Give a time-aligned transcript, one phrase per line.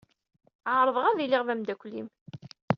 [0.75, 2.09] Ɛerḍeɣ ad iliɣ d amdakel-im.